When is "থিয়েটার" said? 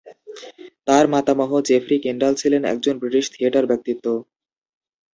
3.33-3.65